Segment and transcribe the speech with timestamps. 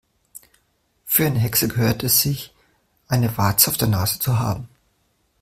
[1.05, 2.55] Für eine Hexe gehört es sich,
[3.07, 4.67] eine Warze auf der Nase zu haben.